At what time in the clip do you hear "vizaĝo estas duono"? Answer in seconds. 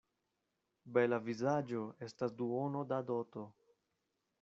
1.27-2.87